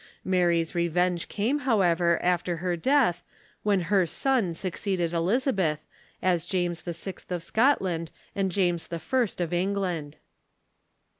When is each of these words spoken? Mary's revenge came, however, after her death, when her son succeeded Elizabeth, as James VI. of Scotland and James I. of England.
Mary's 0.25 0.73
revenge 0.73 1.27
came, 1.29 1.59
however, 1.59 2.19
after 2.23 2.57
her 2.57 2.75
death, 2.75 3.21
when 3.61 3.81
her 3.81 4.07
son 4.07 4.51
succeeded 4.51 5.13
Elizabeth, 5.13 5.85
as 6.23 6.47
James 6.47 6.81
VI. 6.81 7.13
of 7.29 7.43
Scotland 7.43 8.09
and 8.35 8.51
James 8.51 8.89
I. 8.91 8.95
of 8.97 9.53
England. 9.53 10.17